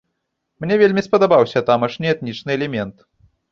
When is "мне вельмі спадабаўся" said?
0.63-1.63